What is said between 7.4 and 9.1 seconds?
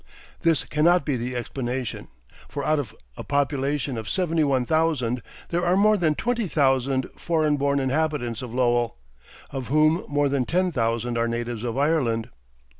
born inhabitants of Lowell,